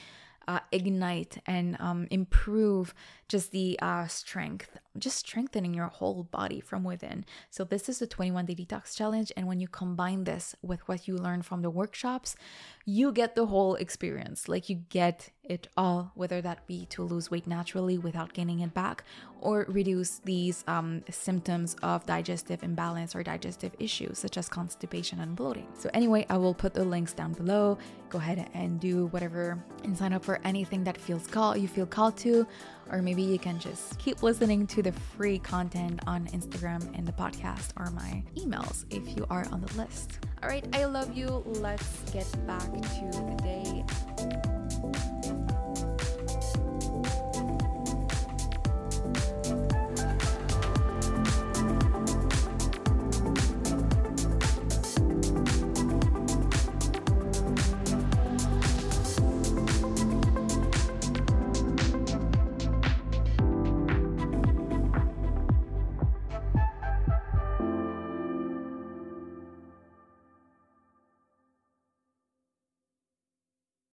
uh, 0.49 0.61
ignite 0.73 1.39
and 1.47 1.77
um, 1.81 2.09
improve 2.11 2.95
just 3.31 3.53
the 3.53 3.79
uh, 3.81 4.09
strength, 4.09 4.77
just 4.99 5.19
strengthening 5.19 5.73
your 5.73 5.87
whole 5.87 6.25
body 6.25 6.61
from 6.61 6.83
within. 6.83 7.25
So, 7.49 7.63
this 7.63 7.89
is 7.89 8.01
the 8.01 8.07
21 8.09 8.47
day 8.47 8.57
detox 8.57 8.97
challenge. 8.97 9.31
And 9.37 9.47
when 9.47 9.61
you 9.61 9.69
combine 9.69 10.25
this 10.25 10.57
with 10.63 10.87
what 10.89 11.07
you 11.07 11.17
learn 11.17 11.43
from 11.43 11.63
the 11.63 11.71
workshops, 11.71 12.35
you 12.85 13.13
get 13.13 13.37
the 13.37 13.47
whole 13.47 13.77
experience. 13.77 14.49
Like, 14.49 14.69
you 14.69 14.77
get 14.89 15.31
it 15.45 15.69
all, 15.77 16.13
whether 16.15 16.41
that 16.43 16.67
be 16.67 16.87
to 16.87 17.03
lose 17.03 17.31
weight 17.31 17.47
naturally 17.47 17.99
without 17.99 18.33
gaining 18.33 18.61
it 18.61 18.75
back 18.75 19.05
or 19.41 19.65
reduce 19.69 20.19
these 20.19 20.65
um, 20.67 21.03
symptoms 21.09 21.77
of 21.83 22.05
digestive 22.07 22.63
imbalance 22.63 23.17
or 23.17 23.23
digestive 23.23 23.73
issues 23.79 24.19
such 24.19 24.37
as 24.37 24.49
constipation 24.49 25.21
and 25.21 25.37
bloating. 25.37 25.69
So, 25.79 25.89
anyway, 25.95 26.27
I 26.29 26.37
will 26.37 26.55
put 26.55 26.75
the 26.75 26.85
links 26.85 27.13
down 27.13 27.33
below. 27.35 27.79
Go 28.09 28.19
ahead 28.19 28.51
and 28.55 28.81
do 28.81 29.07
whatever 29.07 29.63
and 29.85 29.97
sign 29.97 30.13
up 30.13 30.25
for 30.25 30.41
anything 30.43 30.83
that 30.83 30.97
feels 30.97 31.29
called 31.29 31.61
you 31.61 31.69
feel 31.69 31.87
called 31.87 32.17
to, 32.19 32.47
or 32.91 33.03
you 33.23 33.39
can 33.39 33.59
just 33.59 33.99
keep 33.99 34.23
listening 34.23 34.67
to 34.69 34.83
the 34.83 34.93
free 34.93 35.39
content 35.39 36.01
on 36.07 36.27
Instagram 36.29 36.97
and 36.97 37.07
the 37.07 37.13
podcast 37.13 37.73
or 37.77 37.91
my 37.91 38.23
emails 38.37 38.87
if 38.91 39.17
you 39.17 39.27
are 39.31 39.47
on 39.51 39.61
the 39.61 39.77
list. 39.77 40.21
All 40.43 40.49
right, 40.49 40.67
I 40.73 40.85
love 40.85 41.15
you. 41.17 41.43
Let's 41.47 42.01
get 42.13 42.27
back 42.47 42.71
to 42.71 43.11
the 43.13 43.37
day. 43.43 43.85